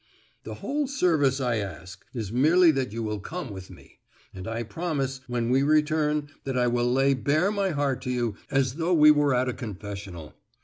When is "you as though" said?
8.09-8.95